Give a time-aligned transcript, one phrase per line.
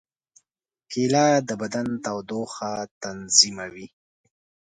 [0.91, 2.71] کېله د بدن تودوخه
[3.03, 3.87] تنظیموي.